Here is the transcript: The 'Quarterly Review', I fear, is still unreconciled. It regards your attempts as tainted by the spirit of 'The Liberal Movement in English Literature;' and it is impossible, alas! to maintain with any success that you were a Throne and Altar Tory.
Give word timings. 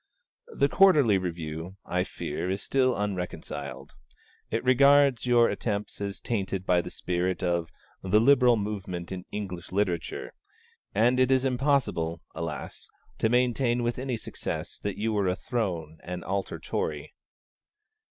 The 0.51 0.67
'Quarterly 0.67 1.19
Review', 1.19 1.75
I 1.85 2.03
fear, 2.03 2.49
is 2.49 2.63
still 2.63 2.95
unreconciled. 2.97 3.93
It 4.49 4.63
regards 4.63 5.27
your 5.27 5.47
attempts 5.47 6.01
as 6.01 6.19
tainted 6.19 6.65
by 6.65 6.81
the 6.81 6.89
spirit 6.89 7.43
of 7.43 7.69
'The 8.01 8.19
Liberal 8.19 8.57
Movement 8.57 9.11
in 9.11 9.25
English 9.31 9.71
Literature;' 9.71 10.33
and 10.95 11.19
it 11.19 11.29
is 11.29 11.45
impossible, 11.45 12.23
alas! 12.33 12.89
to 13.19 13.29
maintain 13.29 13.83
with 13.83 13.99
any 13.99 14.17
success 14.17 14.79
that 14.79 14.97
you 14.97 15.13
were 15.13 15.27
a 15.27 15.35
Throne 15.35 15.99
and 16.03 16.23
Altar 16.23 16.57
Tory. 16.57 17.13